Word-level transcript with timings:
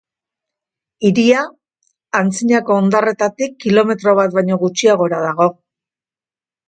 Hiria 1.09 1.43
antzinako 2.21 2.77
hondarretatik 2.77 3.55
kilometro 3.67 4.17
bat 4.21 4.35
baino 4.39 4.59
gutxiagora 4.65 5.21
dago. 5.29 5.49